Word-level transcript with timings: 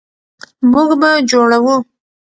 موږ 0.71 0.89
به 0.99 1.09
جوړوو. 1.29 1.75